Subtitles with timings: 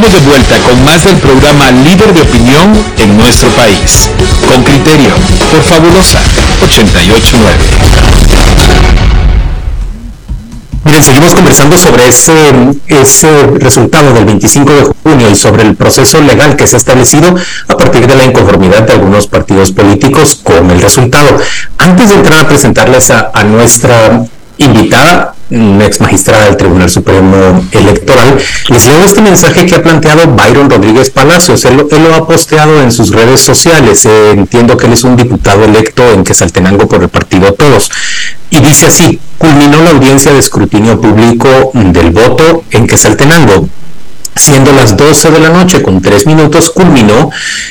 [0.00, 4.08] Estamos de vuelta con más del programa Líder de Opinión en nuestro país.
[4.48, 5.10] Con criterio,
[5.50, 6.18] por Fabulosa
[6.64, 7.54] 889.
[10.84, 12.32] Miren, seguimos conversando sobre ese,
[12.86, 17.34] ese resultado del 25 de junio y sobre el proceso legal que se ha establecido
[17.68, 21.36] a partir de la inconformidad de algunos partidos políticos con el resultado.
[21.76, 24.24] Antes de entrar a presentarles a, a nuestra
[24.60, 28.38] invitada, ex magistrada del Tribunal Supremo Electoral,
[28.68, 31.64] les leo este mensaje que ha planteado Byron Rodríguez Palacios.
[31.64, 34.04] Él, lo ha posteado en sus redes sociales.
[34.04, 37.90] Eh, entiendo que él es un diputado electo en Quesaltenango por el partido Todos.
[38.50, 43.68] Y dice así, culminó la audiencia de escrutinio público del voto en Quesaltenango
[44.34, 47.30] siendo las 12 de la noche con 3 minutos, culminó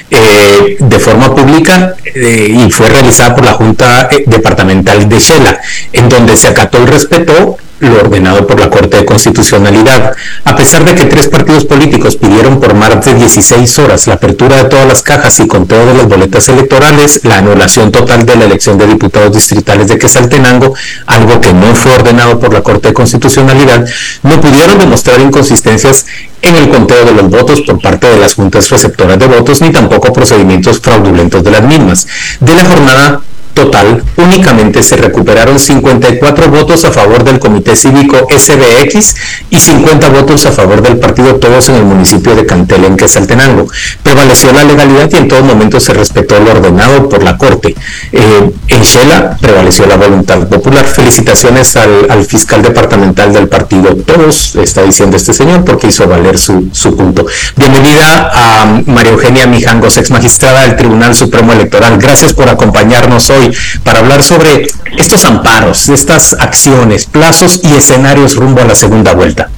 [0.09, 5.59] eh, de forma pública eh, y fue realizada por la Junta eh, Departamental de Shela,
[5.93, 10.13] en donde se acató y respetó lo ordenado por la Corte de Constitucionalidad.
[10.43, 14.57] A pesar de que tres partidos políticos pidieron por más de 16 horas la apertura
[14.57, 18.45] de todas las cajas y conteo de las boletas electorales, la anulación total de la
[18.45, 20.73] elección de diputados distritales de Quesaltenango,
[21.05, 23.87] algo que no fue ordenado por la Corte de Constitucionalidad,
[24.23, 26.05] no pudieron demostrar inconsistencias
[26.41, 29.71] en el conteo de los votos por parte de las juntas receptoras de votos, ni
[29.71, 32.07] tampoco procedimientos fraudulentos de las mismas.
[32.39, 33.21] De la jornada
[33.53, 39.15] total, únicamente se recuperaron 54 votos a favor del Comité Cívico SBX
[39.49, 43.67] y 50 votos a favor del partido Todos en el municipio de Cantel, en Quesaltenango.
[44.03, 47.75] Prevaleció la legalidad y en todo momento se respetó lo ordenado por la Corte.
[48.11, 50.85] Eh, en Shela prevaleció la voluntad popular.
[50.85, 56.69] Felicitaciones al, fiscal departamental del partido Todos, está diciendo este señor, porque hizo valer su,
[56.71, 57.25] su punto.
[57.55, 61.97] Bienvenida a María Eugenia Mijangos, ex magistrada del Tribunal Supremo Electoral.
[61.97, 63.38] Gracias por acompañarnos hoy
[63.83, 69.49] para hablar sobre estos amparos, estas acciones, plazos y escenarios rumbo a la segunda vuelta.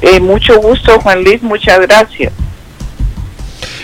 [0.00, 2.32] Eh, mucho gusto, Juan Luis, muchas gracias.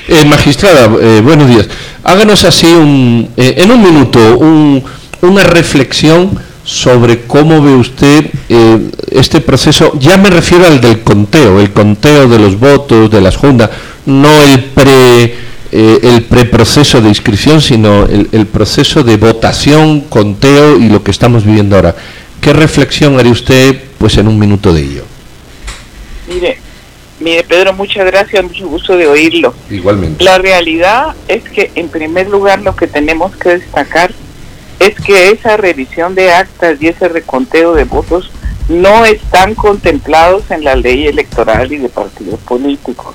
[0.09, 1.69] Eh, magistrada, eh, buenos días.
[2.05, 4.39] Háganos así un, en un minuto
[5.23, 8.31] una reflexión sobre cómo ve usted
[9.11, 9.93] este proceso.
[9.99, 13.71] Ya me refiero al del conteo, el conteo de los votos de las juntas,
[14.07, 20.89] no el pre eh, el preproceso de inscripción, sino el, proceso de votación, conteo y
[20.89, 21.95] lo que estamos viviendo ahora.
[22.41, 25.05] ¿Qué reflexión haría usted pues en un minuto de ello?
[26.29, 26.59] Mire,
[27.21, 29.55] mire Pedro, muchas gracias, mucho gusto de oírlo.
[29.71, 30.23] Igualmente.
[30.23, 34.13] La realidad es que en primer lugar lo que tenemos que destacar
[34.79, 38.31] es que esa revisión de actas y ese reconteo de votos
[38.69, 43.15] no están contemplados en la ley electoral y de partidos políticos.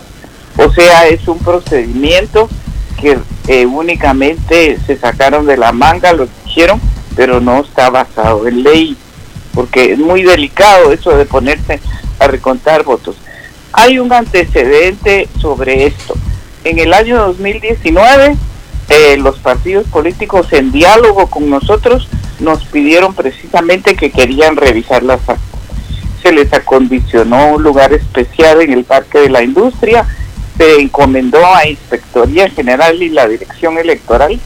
[0.57, 2.49] O sea, es un procedimiento
[2.99, 3.17] que
[3.47, 6.79] eh, únicamente se sacaron de la manga, lo hicieron,
[7.15, 8.95] pero no está basado en ley,
[9.53, 11.79] porque es muy delicado eso de ponerse
[12.19, 13.15] a recontar votos.
[13.73, 16.15] Hay un antecedente sobre esto.
[16.63, 18.35] En el año 2019,
[18.89, 22.07] eh, los partidos políticos en diálogo con nosotros
[22.39, 25.21] nos pidieron precisamente que querían revisar las.
[26.21, 30.05] Se les acondicionó un lugar especial en el Parque de la Industria,
[30.61, 34.39] se encomendó a Inspectoría General y la Dirección Electoral.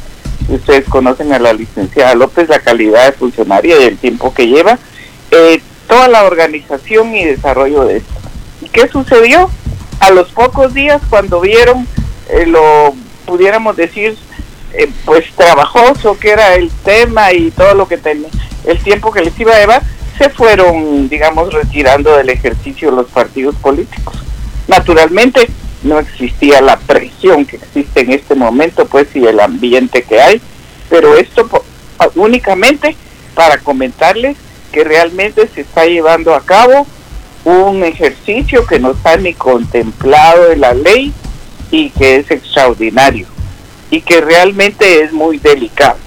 [0.48, 4.80] Ustedes conocen a la licenciada López, la calidad de funcionaria y el tiempo que lleva,
[5.32, 8.14] eh, toda la organización y desarrollo de esto.
[8.62, 9.50] ¿Y qué sucedió?
[10.00, 11.86] A los pocos días, cuando vieron
[12.30, 12.96] eh, lo,
[13.26, 14.18] pudiéramos decir,
[14.74, 18.30] eh, pues trabajoso que era el tema y todo lo que tenía,
[18.64, 19.84] el tiempo que les iba a llevar,
[20.18, 24.16] se fueron, digamos, retirando del ejercicio los partidos políticos.
[24.68, 25.50] Naturalmente,
[25.86, 30.42] no existía la presión que existe en este momento, pues, y el ambiente que hay,
[30.90, 31.48] pero esto
[32.16, 32.96] únicamente
[33.36, 34.36] para comentarles
[34.72, 36.86] que realmente se está llevando a cabo
[37.46, 41.14] un ejercicio que no está ni contemplado en la ley
[41.72, 43.28] y que es extraordinario
[43.92, 45.98] y que realmente es muy delicado,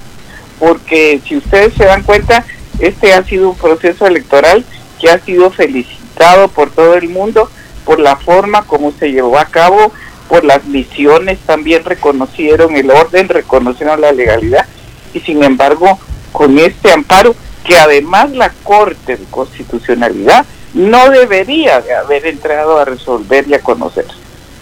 [0.59, 2.45] porque si ustedes se dan cuenta,
[2.81, 4.65] este ha sido un proceso electoral
[5.01, 7.49] que ha sido felicitado por todo el mundo
[7.89, 9.91] por la forma como se llevó a cabo,
[10.29, 14.67] por las misiones, también reconocieron el orden, reconocieron la legalidad
[15.15, 15.99] y sin embargo
[16.31, 20.45] con este amparo que además la Corte de Constitucionalidad
[20.75, 24.05] no debería de haber entrado a resolver y a conocer,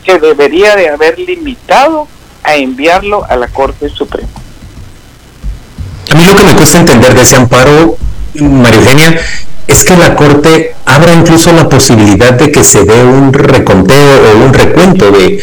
[0.05, 2.07] que debería de haber limitado
[2.45, 4.29] a enviarlo a la Corte Suprema.
[6.13, 7.97] A mí lo que me cuesta entender de ese amparo,
[8.35, 9.21] María Eugenia,
[9.67, 14.45] es que la Corte abra incluso la posibilidad de que se dé un reconteo o
[14.45, 15.43] un recuento de,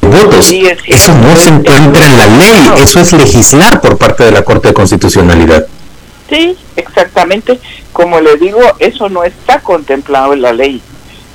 [0.00, 0.50] votos.
[0.86, 4.68] eso no se encuentra en la ley, eso es legislar por parte de la Corte
[4.68, 5.66] de Constitucionalidad.
[6.28, 7.60] Sí, exactamente.
[7.92, 10.80] Como le digo, eso no está contemplado en la ley.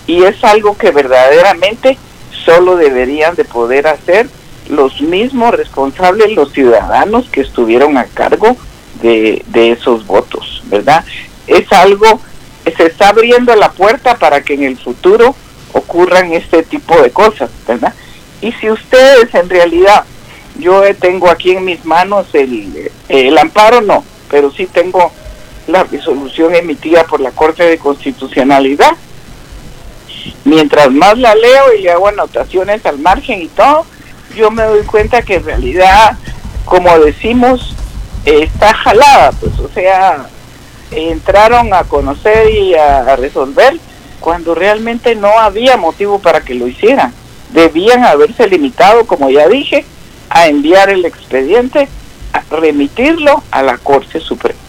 [0.07, 1.97] y es algo que verdaderamente
[2.45, 4.27] solo deberían de poder hacer
[4.68, 8.57] los mismos responsables, los ciudadanos que estuvieron a cargo
[9.01, 11.04] de, de esos votos, ¿verdad?
[11.48, 12.20] Es algo,
[12.66, 15.36] se está abriendo la puerta para que en el futuro
[15.74, 17.94] ocurran este tipo de cosas, ¿verdad?
[18.42, 20.04] Y si ustedes en realidad,
[20.58, 25.12] yo tengo aquí en mis manos el, el amparo, no, pero sí tengo
[25.68, 28.92] la resolución emitida por la Corte de Constitucionalidad.
[30.44, 33.86] Mientras más la leo y le hago anotaciones al margen y todo,
[34.36, 36.18] yo me doy cuenta que en realidad,
[36.66, 37.76] como decimos,
[38.26, 40.28] está jalada, pues o sea,
[40.92, 43.78] entraron a conocer y a, resolver
[44.20, 47.14] cuando realmente no había motivo para que lo hicieran.
[47.54, 49.86] Debían haberse limitado, como ya dije,
[50.30, 51.88] a enviar el expediente,
[52.34, 54.60] a remitirlo a la Corte Suprema.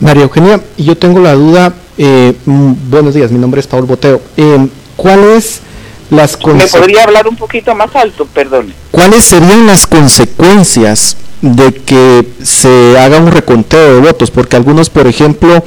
[0.00, 4.20] María Eugenia, yo tengo la duda, eh, mm, buenos días, mi nombre es Paul Boteo.
[4.36, 5.62] Eh, ¿Cuáles
[6.10, 8.74] las ¿Me podría hablar un poquito más alto, perdón?
[8.90, 14.30] ¿Cuáles serían las consecuencias de que se haga un reconteo de votos?
[14.30, 15.62] Porque algunos, por ejemplo,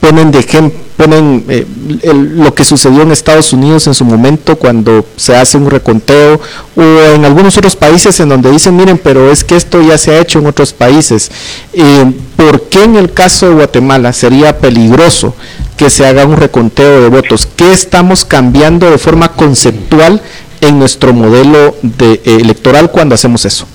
[0.00, 1.64] ponen de ejemplo ponen eh,
[2.12, 6.40] lo que sucedió en Estados Unidos en su momento cuando se hace un reconteo
[6.76, 6.82] o
[7.14, 10.20] en algunos otros países en donde dicen, miren, pero es que esto ya se ha
[10.20, 11.30] hecho en otros países.
[11.72, 12.04] Eh,
[12.34, 15.36] ¿Por qué en el caso de Guatemala sería peligroso
[15.76, 17.46] que se haga un reconteo de votos?
[17.46, 20.20] ¿Qué estamos cambiando de forma conceptual
[20.60, 23.66] en nuestro modelo de, eh, electoral cuando hacemos eso?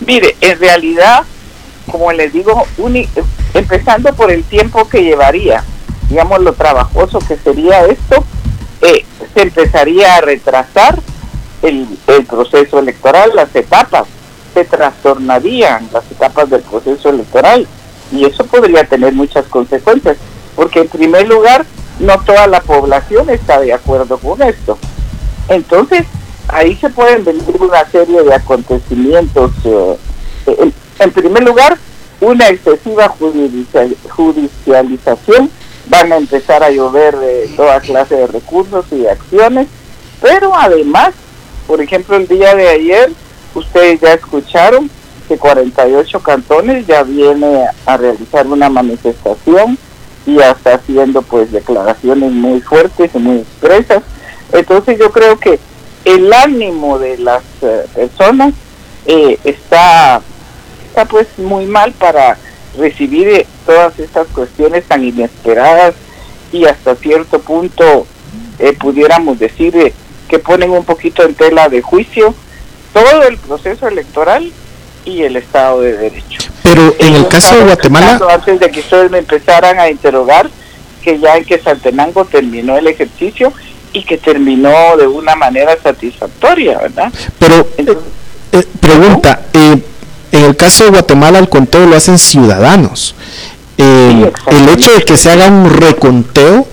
[0.00, 1.24] Mire, en realidad,
[1.90, 2.66] como les digo,
[3.54, 5.64] empezando por el tiempo que llevaría,
[6.08, 8.24] digamos, lo trabajoso que sería esto,
[8.82, 9.04] eh,
[9.34, 10.98] se empezaría a retrasar
[11.62, 14.06] el, el proceso electoral, las etapas,
[14.54, 17.66] se trastornarían las etapas del proceso electoral
[18.12, 20.16] y eso podría tener muchas consecuencias,
[20.56, 21.66] porque en primer lugar,
[22.00, 24.78] no toda la población está de acuerdo con esto.
[25.48, 26.06] Entonces,
[26.48, 29.52] ahí se pueden venir una serie de acontecimientos.
[29.64, 29.96] Eh,
[30.98, 31.78] en, primer lugar,
[32.20, 33.14] una excesiva
[34.08, 35.50] judicialización
[35.86, 39.68] van a empezar a llover de toda clase de recursos y de acciones,
[40.20, 41.14] pero además,
[41.66, 43.12] por ejemplo, el día de ayer,
[43.54, 44.90] ustedes ya escucharon
[45.28, 49.78] que 48 cantones ya viene a realizar una manifestación
[50.26, 54.02] y ya está haciendo pues declaraciones muy fuertes y muy expresas.
[54.52, 55.58] Entonces yo creo que
[56.04, 58.54] el ánimo de las eh, personas
[59.06, 60.20] eh, está,
[60.88, 62.38] está pues muy mal para
[62.76, 65.94] recibir eh, todas estas cuestiones tan inesperadas
[66.52, 68.06] y hasta cierto punto
[68.58, 69.92] eh, pudiéramos decir eh,
[70.28, 72.34] que ponen un poquito en tela de juicio
[72.92, 74.50] todo el proceso electoral
[75.04, 76.42] y el Estado de Derecho.
[76.62, 78.20] Pero en el caso de Guatemala...
[78.30, 80.50] Antes de que ustedes me empezaran a interrogar,
[81.02, 83.52] que ya en que Saltenango terminó el ejercicio
[83.92, 87.12] y que terminó de una manera satisfactoria, ¿verdad?
[87.38, 87.68] Pero,
[88.80, 89.82] pregunta, eh,
[90.32, 93.14] en el caso de Guatemala el conteo lo hacen ciudadanos.
[93.76, 96.66] Eh, el hecho de que se haga un reconteo,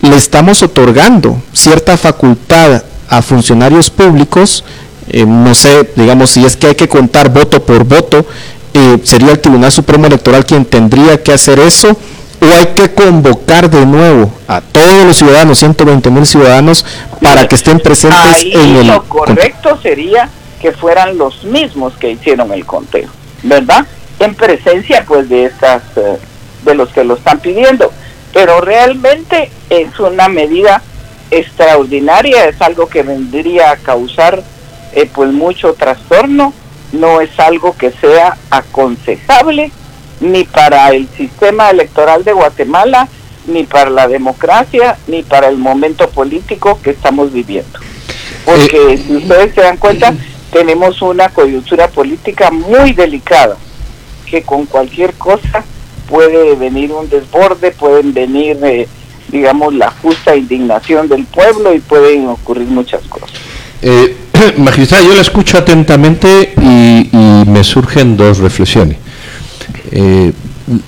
[0.00, 4.64] le estamos otorgando cierta facultad a funcionarios públicos,
[5.08, 8.24] eh, no sé, digamos, si es que hay que contar voto por voto,
[8.74, 11.96] eh, sería el Tribunal Supremo Electoral quien tendría que hacer eso,
[12.40, 16.84] o hay que convocar de nuevo a todos los ciudadanos, 120 mil ciudadanos,
[17.20, 18.86] para que estén presentes en el...
[18.86, 20.28] Lo correcto sería
[20.60, 23.08] que fueran los mismos que hicieron el conteo,
[23.42, 23.86] ¿verdad?
[24.18, 26.18] En presencia pues de estas eh,
[26.64, 27.92] de los que lo están pidiendo,
[28.32, 30.82] pero realmente es una medida
[31.30, 34.42] extraordinaria, es algo que vendría a causar
[34.92, 36.52] eh, pues mucho trastorno,
[36.92, 39.70] no es algo que sea aconsejable
[40.20, 43.08] ni para el sistema electoral de Guatemala,
[43.46, 47.78] ni para la democracia, ni para el momento político que estamos viviendo.
[48.44, 50.14] Porque eh, si ustedes se dan cuenta,
[50.52, 53.56] tenemos una coyuntura política muy delicada,
[54.26, 55.64] que con cualquier cosa
[56.08, 58.88] puede venir un desborde, pueden venir, eh,
[59.28, 63.30] digamos, la justa indignación del pueblo y pueden ocurrir muchas cosas.
[63.82, 64.16] Eh,
[64.56, 68.98] magistrada, yo la escucho atentamente y, me surgen dos reflexiones.
[69.90, 70.32] Eh,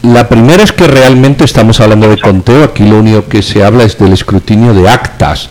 [0.02, 3.84] la primera es que realmente estamos hablando de conteo, aquí lo único que se habla
[3.84, 5.48] es del escrutinio de actas,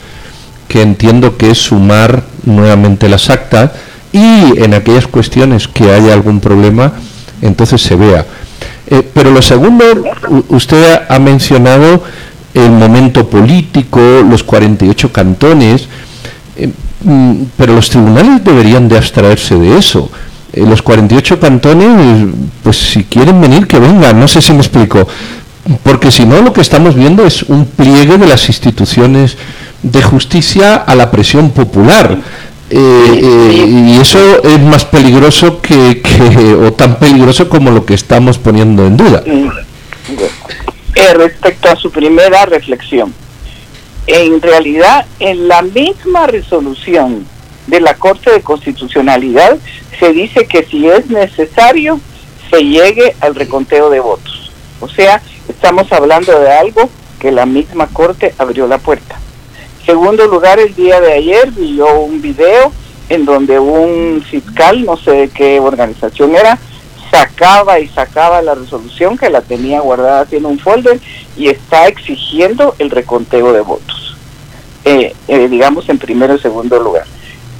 [0.68, 3.72] que entiendo que es sumar nuevamente las actas
[4.12, 6.94] y en aquellas cuestiones que haya algún problema,
[7.41, 8.25] entonces se vea.
[8.88, 9.86] Eh, pero lo segundo,
[10.50, 12.03] usted ha mencionado
[12.53, 15.88] el momento político, los 48 cantones,
[16.56, 16.70] eh,
[17.03, 20.12] mm, pero los tribunales deberían de abstraerse de eso.
[20.53, 22.27] Eh, los 48 cantones,
[22.63, 25.08] pues si quieren venir, que vengan, no sé si me explico.
[25.84, 29.38] porque si no lo que estamos viendo es un pliegue de las instituciones
[29.84, 32.18] de justicia a la presión popular.
[32.72, 36.01] Eh, eh, y eso es más peligroso que,
[36.63, 39.24] o tan peligroso como lo que estamos poniendo en duda.
[39.25, 43.13] Eh, respecto a su primera reflexión,
[44.06, 47.25] en realidad en la misma resolución
[47.70, 49.58] de la Corte de Constitucionalidad
[50.00, 52.00] se dice que si es necesario
[52.50, 54.52] se llegue al reconteo de votos.
[54.80, 59.20] O sea, estamos hablando de algo que la misma Corte abrió la puerta.
[59.86, 62.72] Segundo lugar, el día de ayer vi yo un video
[63.10, 66.58] en donde un fiscal, no sé de qué organización era,
[67.12, 71.00] sacaba y sacaba la resolución que la tenía guardada en un folder
[71.38, 74.16] y está exigiendo el reconteo de votos,
[74.86, 77.06] eh, eh, digamos en primero y segundo lugar.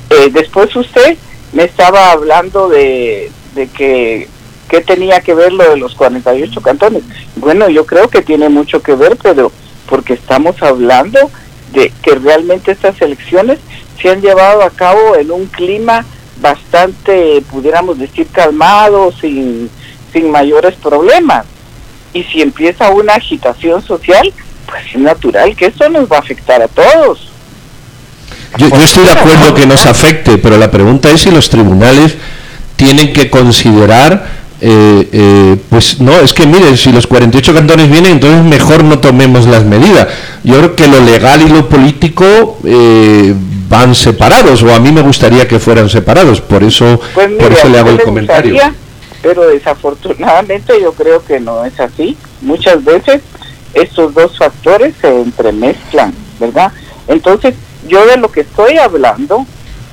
[0.10, 1.18] Eh, después usted
[1.54, 4.28] me estaba hablando de, de que
[4.70, 7.04] qué tenía que ver lo de los 48 cantones.
[7.36, 9.52] Bueno, yo creo que tiene mucho que ver, pero
[9.88, 11.20] porque estamos hablando
[11.74, 13.60] de que realmente estas elecciones
[14.02, 16.06] se han llevado a cabo en un clima
[16.40, 19.70] bastante, pudiéramos decir, calmado, sin,
[20.14, 21.46] sin mayores problemas.
[22.14, 24.32] Y si empieza una agitación social,
[24.68, 27.29] pues es natural que eso nos va a afectar a todos.
[28.58, 32.16] Yo, yo estoy de acuerdo que nos afecte, pero la pregunta es si los tribunales
[32.76, 38.14] tienen que considerar eh, eh, pues no, es que miren, si los 48 cantones vienen,
[38.14, 40.08] entonces mejor no tomemos las medidas.
[40.44, 43.34] Yo creo que lo legal y lo político eh,
[43.70, 47.70] van separados, o a mí me gustaría que fueran separados, por eso, pues por eso
[47.70, 48.62] le hago el comentario.
[49.22, 52.18] pero desafortunadamente yo creo que no es así.
[52.42, 53.22] Muchas veces
[53.74, 56.72] estos dos factores se entremezclan, ¿verdad?
[57.08, 57.56] Entonces,
[57.90, 59.46] yo de lo que estoy hablando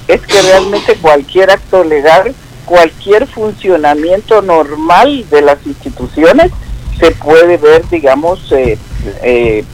[0.06, 2.34] es que realmente cualquier acto legal
[2.66, 6.52] cualquier funcionamiento normal de las instituciones
[6.98, 8.76] se puede ver, digamos, eh,
[9.22, 9.64] eh,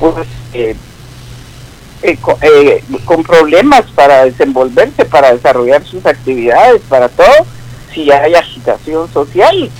[0.00, 0.74] pues, eh,
[3.04, 7.46] con problemas para desenvolverse, para desarrollar sus actividades, para todo,
[7.92, 9.70] si hay agitación social.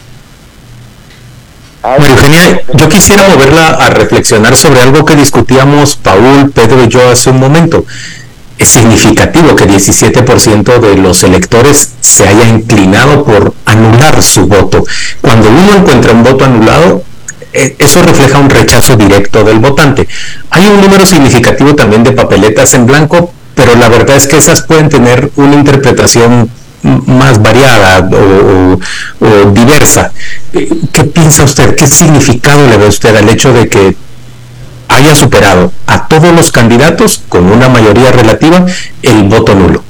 [1.83, 7.11] María Eugenia, yo quisiera moverla a reflexionar sobre algo que discutíamos Paul, Pedro y yo
[7.11, 7.85] hace un momento
[8.59, 14.85] es significativo que 17% de los electores se haya inclinado por anular su voto.
[15.21, 17.05] Cuando uno encuentra un voto anulado,
[17.53, 20.09] e, eso refleja un rechazo directo del votante.
[20.51, 24.63] Hay un número significativo también de papeletas en blanco, pero la verdad es que esas
[24.63, 26.51] pueden tener una interpretación
[26.83, 28.79] más variada o,
[29.53, 30.13] diversa.
[30.53, 31.75] ¿Qué piensa usted?
[31.77, 33.97] ¿Qué significado le ve usted al hecho de que
[34.89, 38.65] haya superado a todos los candidatos con una mayoría relativa
[39.03, 39.85] el voto nulo.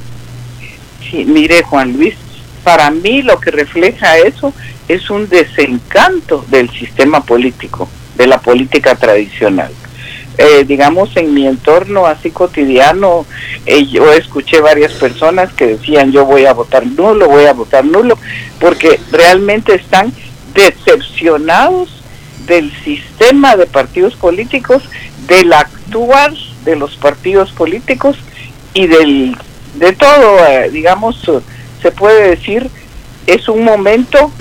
[1.09, 2.15] Sí, mire Juan Luis,
[2.63, 4.53] para mí lo que refleja eso
[4.87, 9.71] es un desencanto del sistema político, de la política tradicional.
[10.41, 13.25] Eh, digamos, en mi entorno así cotidiano,
[13.65, 17.83] eh, yo escuché varias personas que decían yo voy a votar nulo, voy a votar
[17.83, 18.17] nulo,
[18.57, 20.13] porque realmente están
[20.53, 21.89] decepcionados
[22.47, 24.81] del sistema de partidos políticos,
[25.27, 26.31] del actuar
[26.63, 28.15] de los partidos políticos
[28.73, 29.35] y del
[29.75, 31.21] de todo, eh, digamos,
[31.81, 32.69] se puede decir,
[33.27, 34.31] es un momento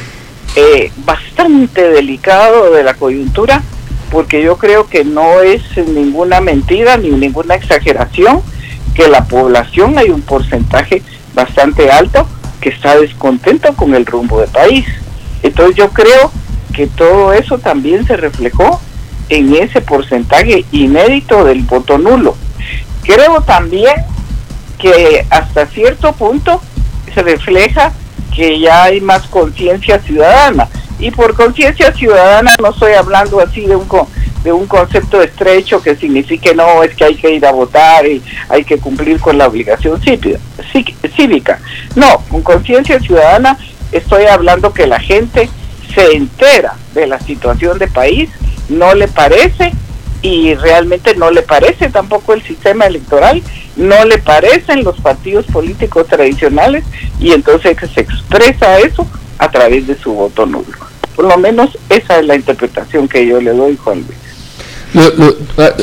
[0.54, 3.64] eh, bastante delicado de la coyuntura,
[4.10, 8.42] porque yo creo que no es ninguna mentira ni ninguna exageración
[8.94, 11.02] que la población hay un porcentaje
[11.34, 12.26] bastante alto
[12.60, 14.86] que está descontento con el rumbo del país.
[15.42, 16.32] Entonces yo creo
[16.74, 18.80] que todo eso también se reflejó
[19.28, 22.36] en ese porcentaje inédito del voto nulo.
[23.02, 23.94] Creo también
[24.78, 26.60] que hasta cierto punto
[27.14, 27.92] se refleja
[28.34, 30.68] que ya hay más conciencia ciudadana.
[30.98, 33.86] Y por conciencia ciudadana no estoy hablando así de un,
[34.42, 38.22] de un concepto estrecho que signifique no, es que hay que ir a votar y
[38.48, 41.60] hay que cumplir con la obligación cívica.
[41.94, 43.58] No, con conciencia ciudadana
[43.92, 45.48] estoy hablando que la gente
[45.94, 48.30] se entera de la situación de país,
[48.68, 49.72] no le parece
[50.20, 53.42] y realmente no le parece tampoco el sistema electoral,
[53.76, 56.84] no le parecen los partidos políticos tradicionales
[57.20, 59.06] y entonces se expresa eso
[59.38, 60.87] a través de su voto nulo.
[61.18, 65.10] Por lo menos esa es la interpretación que yo le doy, Juan Luis.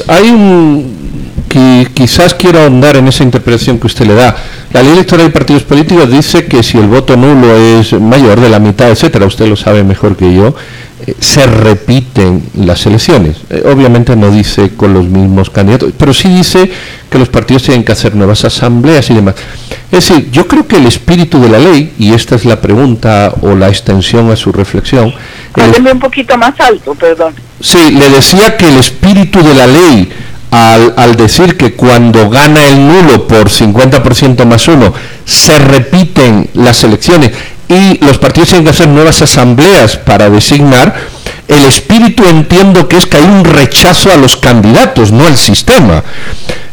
[0.08, 1.25] hay un
[1.56, 4.36] que quizás quiero ahondar en esa interpretación que usted le da.
[4.74, 8.50] La ley electoral de partidos políticos dice que si el voto nulo es mayor de
[8.50, 10.54] la mitad, etcétera, usted lo sabe mejor que yo,
[11.08, 13.38] eh, se repiten las elecciones.
[13.50, 16.70] Eh, obviamente no dice con los mismos candidatos, pero sí dice
[17.10, 19.36] que los partidos tienen que hacer nuevas asambleas y demás.
[19.94, 23.34] Es decir, yo creo que el espíritu de la ley, y esta es la pregunta
[23.40, 25.14] o la extensión a su reflexión.
[25.54, 27.34] Hábleme un poquito más alto, perdón.
[27.62, 30.12] Sí, le decía que el espíritu de la ley,
[30.56, 34.94] al, decir que cuando gana el nulo por 50% más uno,
[35.26, 37.32] se repiten las elecciones
[37.68, 40.96] y los partidos tienen que hacer nuevas asambleas para designar,
[41.48, 46.04] el espíritu entiendo que es que hay un rechazo a los candidatos, no al sistema.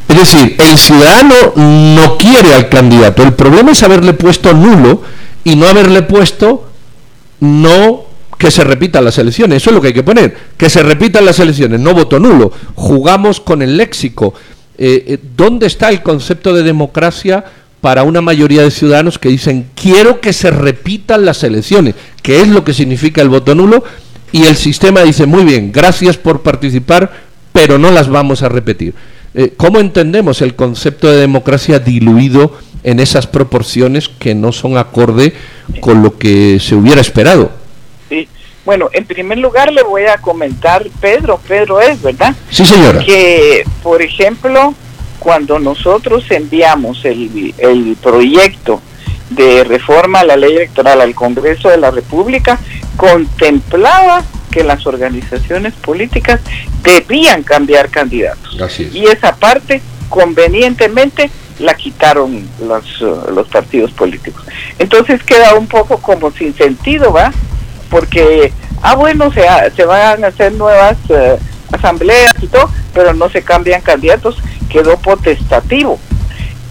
[0.09, 3.23] Es decir, el ciudadano no quiere al candidato.
[3.23, 5.03] El problema es haberle puesto nulo
[5.45, 6.69] y no haberle puesto
[7.41, 8.12] no
[8.43, 9.59] que se repitan las elecciones.
[9.59, 10.37] Eso es lo que hay que poner.
[10.57, 12.51] Que se repitan las elecciones, no voto nulo.
[12.75, 14.35] Jugamos con el léxico.
[14.77, 17.45] Eh, eh, ¿Dónde está el concepto de democracia
[17.81, 21.95] para una mayoría de ciudadanos que dicen quiero que se repitan las elecciones?
[22.21, 23.85] ¿Qué es lo que significa el voto nulo?
[24.33, 27.13] Y el sistema dice, muy bien, gracias por participar,
[27.53, 28.93] pero no las vamos a repetir.
[29.35, 35.33] Eh, ¿Cómo entendemos el concepto de democracia diluido en esas proporciones que no son acorde
[35.81, 37.62] con lo que se hubiera esperado?
[38.65, 42.35] Bueno, en primer lugar le voy a comentar, Pedro, Pedro es, ¿verdad?
[42.51, 43.01] Sí, señora.
[43.01, 44.75] Que, por ejemplo,
[45.19, 48.81] cuando nosotros enviamos el, el proyecto
[49.31, 52.59] de reforma a la ley electoral al Congreso de la República,
[52.97, 56.41] contemplaba que las organizaciones políticas
[56.83, 58.61] debían cambiar candidatos.
[58.61, 58.95] Así es.
[58.95, 64.45] Y esa parte convenientemente la quitaron los, los partidos políticos.
[64.79, 67.33] Entonces queda un poco como sin sentido, ¿va?
[67.93, 69.43] Porque, ah, bueno, se,
[69.77, 71.37] se van a hacer nuevas eh,
[71.71, 74.39] asambleas y todo, pero no se cambian candidatos,
[74.71, 76.01] quedó potestativo.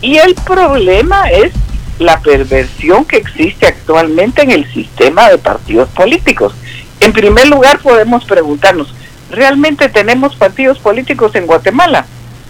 [0.02, 1.54] Y el problema es
[2.00, 6.54] la perversión que existe actualmente en el sistema de partidos políticos.
[7.00, 8.92] En primer lugar, podemos preguntarnos,
[9.30, 12.08] ¿realmente tenemos partidos políticos en Guatemala?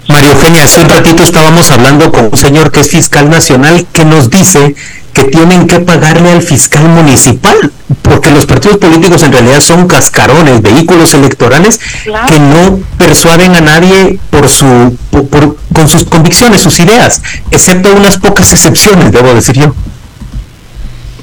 [0.07, 4.05] María Eugenia, hace un ratito estábamos hablando con un señor que es fiscal nacional que
[4.05, 4.75] nos dice
[5.13, 7.71] que tienen que pagarle al fiscal municipal,
[8.11, 12.27] porque los partidos políticos en realidad son cascarones, vehículos electorales Claro.
[12.27, 17.93] que no persuaden a nadie por su por- por- con sus convicciones, sus ideas, excepto
[17.93, 19.73] unas pocas excepciones, debo decir yo.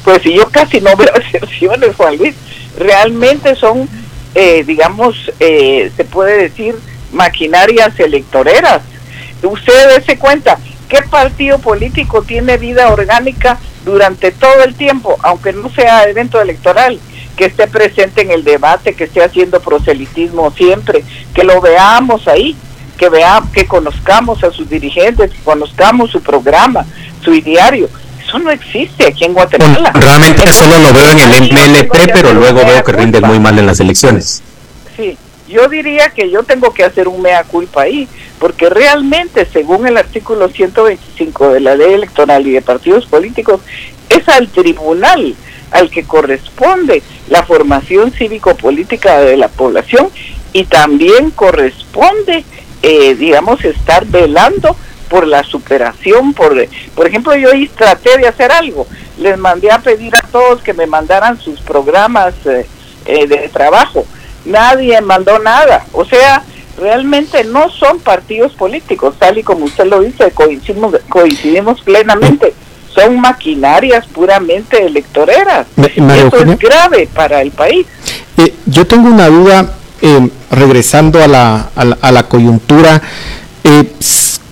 [0.04, 2.34] Pues yo casi no veo excepciones, Juan Luis.
[2.78, 3.88] Realmente son,
[4.34, 6.74] eh, digamos, eh, se puede decir,
[7.12, 8.80] maquinarias electoreras.
[9.42, 15.70] Usted dése cuenta, ¿qué partido político tiene vida orgánica durante todo el tiempo, aunque no
[15.70, 16.98] sea evento electoral?
[17.36, 22.56] Que esté presente en el debate, que esté haciendo proselitismo siempre, que lo veamos ahí,
[22.96, 26.84] que vea, que conozcamos a sus dirigentes, que conozcamos su programa,
[27.22, 27.88] su ideario.
[28.26, 29.92] Eso no existe aquí en Bueno, Guatemala.
[29.94, 33.66] realmente solo lo veo en el MLP, pero luego veo que rinden muy mal en
[33.66, 34.42] las elecciones.
[34.96, 35.16] Sí,
[35.48, 38.08] yo diría que yo tengo que hacer un mea culpa ahí,
[38.38, 43.60] porque realmente, según el artículo 125 de la ley electoral y de partidos políticos,
[44.08, 45.34] es al tribunal
[45.70, 50.08] al que corresponde la formación cívico-política de la población
[50.52, 52.44] y también corresponde,
[52.82, 54.76] eh, digamos, estar velando
[55.08, 56.54] por la superación, por,
[56.94, 58.86] por ejemplo, yo ahí traté de hacer algo,
[59.18, 62.66] les mandé a pedir a todos que me mandaran sus programas eh,
[63.06, 64.06] eh, de trabajo,
[64.44, 66.42] nadie mandó nada, o sea,
[66.78, 72.54] realmente no son partidos políticos, tal y como usted lo dice, coincidimos, coincidimos plenamente,
[72.94, 76.54] son maquinarias puramente electoreras, María eso Eugenia.
[76.54, 77.86] es grave para el país.
[78.36, 83.02] Eh, yo tengo una duda, eh, regresando a la, a la, a la coyuntura.
[83.64, 83.92] eh,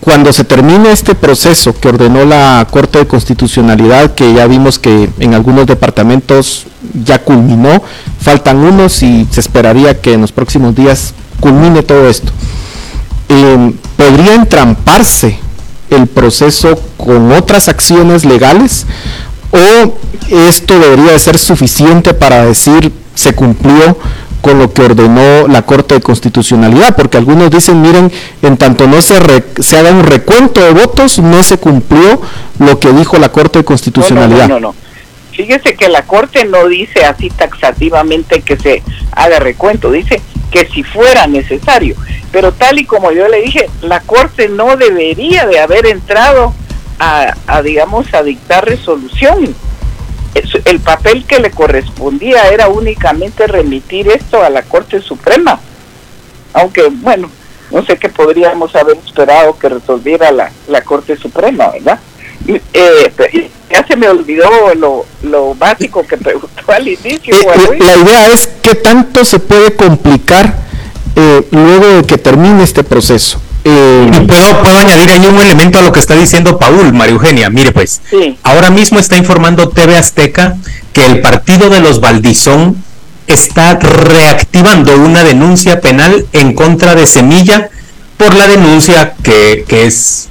[0.07, 5.11] cuando se termine este proceso que ordenó la Corte de Constitucionalidad, que ya vimos que
[5.19, 6.69] en algunos departamentos
[7.05, 7.83] ya culminó,
[8.21, 12.31] faltan unos y se esperaría que en los próximos días culmine todo esto.
[13.29, 15.41] Eh, ¿Podría entramparse
[15.91, 18.87] el proceso con otras acciones legales
[19.51, 19.93] o
[20.31, 23.99] esto debería de ser suficiente para decir se cumplió
[24.47, 29.03] con lo que ordenó la Corte de Constitucionalidad, porque algunos dicen, miren, en tanto no
[29.03, 32.21] se, re- se haga un recuento de votos, no se cumplió
[32.61, 34.47] lo que dijo la Corte de Constitucionalidad.
[34.47, 34.75] No, no, no, no.
[35.33, 40.85] Fíjese que la Corte no dice así taxativamente que se haga recuento, dice que si
[40.85, 41.97] fuera necesario.
[42.31, 46.55] Pero tal y como yo le dije, la Corte no debería de haber entrado
[47.01, 49.57] a, a, digamos, a dictar resolución.
[50.65, 55.61] El papel que le correspondía era únicamente remitir esto a la Corte Suprema.
[56.53, 57.31] Aunque, bueno,
[57.71, 61.99] no sé qué podríamos haber esperado que resolviera la, la Corte Suprema, ¿verdad?
[62.47, 67.35] Y, eh, ya se me olvidó lo, lo básico que preguntó al inicio.
[67.35, 70.55] Eh, la idea es qué tanto se puede complicar
[71.17, 73.41] eh, luego de que termine este proceso.
[73.69, 77.15] Eh, Y puedo, puedo añadir ahí un elemento a lo que está diciendo Paul, María
[77.15, 77.51] Eugenia.
[77.51, 78.39] Mire pues, Sí.
[78.45, 80.57] ahora mismo está informando TV Azteca
[80.93, 82.77] que el partido de los Valdizón
[83.27, 87.71] está reactivando una denuncia penal en contra de Semilla
[88.17, 90.29] por la denuncia que, que es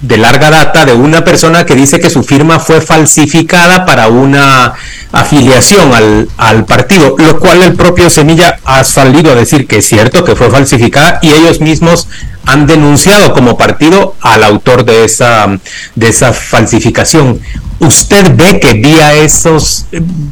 [0.00, 4.74] de larga data de una persona que dice que su firma fue falsificada para una
[5.10, 9.88] afiliación al, al, partido, lo cual el propio Semilla ha salido a decir que es
[9.88, 12.08] cierto, que fue falsificada y ellos mismos
[12.46, 15.58] han denunciado como partido al autor de esa,
[15.94, 17.40] de esa falsificación.
[17.80, 19.86] ¿Usted ve que vía esos,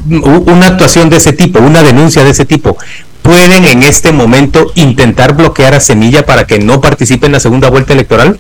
[0.09, 2.77] una actuación de ese tipo, una denuncia de ese tipo,
[3.23, 7.69] pueden en este momento intentar bloquear a Semilla para que no participe en la segunda
[7.69, 8.39] vuelta electoral?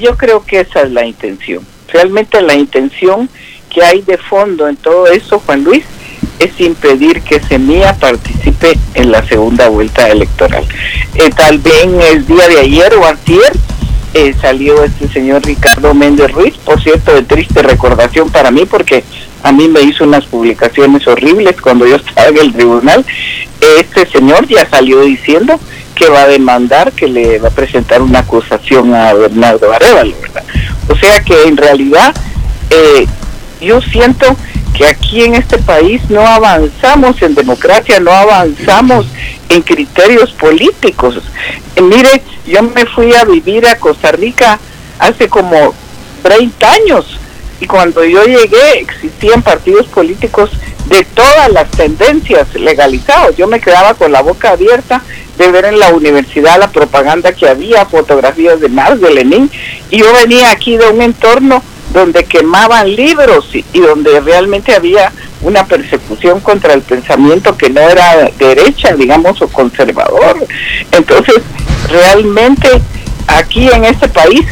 [0.00, 1.64] Yo creo que esa es la intención.
[1.92, 3.28] Realmente la intención
[3.68, 5.84] que hay de fondo en todo eso, Juan Luis,
[6.38, 10.64] es impedir que Semilla participe en la segunda vuelta electoral.
[11.14, 13.52] Eh, tal vez el día de ayer o antier
[14.14, 19.04] eh, salió este señor Ricardo Méndez Ruiz, por cierto, de triste recordación para mí, porque
[19.42, 23.04] a mí me hizo unas publicaciones horribles cuando yo estaba en el tribunal.
[23.78, 25.60] Este señor ya salió diciendo
[26.00, 30.44] que va a demandar, que le va a presentar una acusación a Bernardo Arevalo, ¿verdad?
[30.88, 32.14] O sea que en realidad
[32.70, 33.06] eh,
[33.60, 34.34] yo siento
[34.74, 39.04] que aquí en este país no avanzamos en democracia, no avanzamos
[39.50, 41.20] en criterios políticos.
[41.76, 44.58] Eh, mire, yo me fui a vivir a Costa Rica
[44.98, 45.74] hace como
[46.22, 47.18] 30 años
[47.60, 50.50] y cuando yo llegué existían partidos políticos
[50.86, 53.36] de todas las tendencias legalizados.
[53.36, 55.02] Yo me quedaba con la boca abierta
[55.38, 59.50] de ver en la universidad la propaganda que había, fotografías de Marx, de Lenin,
[59.90, 65.64] y yo venía aquí de un entorno donde quemaban libros y, donde realmente había una
[65.66, 70.36] persecución contra el pensamiento que no era derecha, digamos, o conservador.
[70.92, 71.36] Entonces,
[71.88, 72.68] realmente
[73.26, 74.42] aquí en este país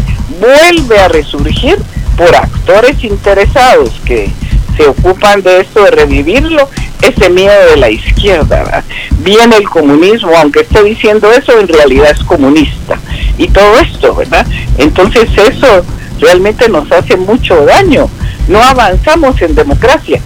[0.41, 1.79] vuelve a resurgir
[2.19, 4.29] por actores interesados que
[4.77, 6.69] se ocupan de esto, de revivirlo,
[7.01, 8.85] ese miedo de la izquierda.
[9.21, 12.99] Viene el comunismo, aunque esté diciendo eso, en realidad es comunista.
[13.39, 14.47] Y todo esto, ¿verdad?
[14.79, 15.85] Entonces eso
[16.21, 18.11] realmente nos hace mucho daño.
[18.49, 20.21] No avanzamos en democracia.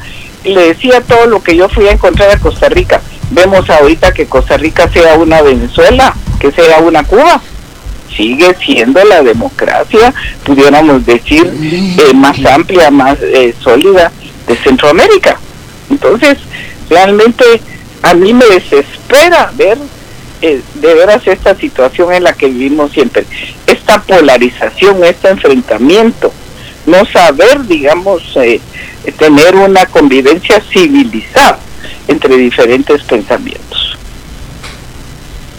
[0.45, 3.03] Le decía todo lo que yo fui a encontrar a Costa Rica.
[3.31, 7.41] Vemos ahorita que Costa Rica sea una Venezuela, que sea una Cuba.
[8.17, 10.13] Sigue siendo la democracia,
[10.45, 14.13] pudiéramos decir, eh, más amplia, más eh, sólida
[14.47, 15.39] de Centroamérica.
[15.91, 16.39] Entonces,
[16.91, 17.45] realmente
[18.03, 19.79] a mí me desespera ver
[20.43, 23.25] eh, de veras esta situación en la que vivimos siempre,
[23.67, 26.33] esta polarización, este enfrentamiento,
[26.87, 28.61] no saber, digamos, eh,
[29.19, 31.61] tener una convivencia civilizada
[32.09, 33.92] entre diferentes pensamientos.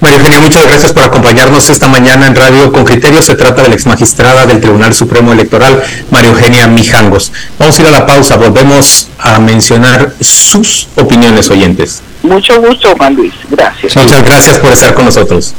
[0.03, 3.21] María Eugenia, muchas gracias por acompañarnos esta mañana en Radio con Criterio.
[3.21, 7.31] Se trata de la ex magistrada del Tribunal Supremo Electoral, María Eugenia Mijangos.
[7.57, 12.01] Vamos a ir a la pausa, volvemos a mencionar sus opiniones oyentes.
[12.21, 13.33] Mucho gusto, Juan Luis.
[13.49, 13.95] Gracias.
[13.95, 15.53] Muchas gracias por estar con nosotros.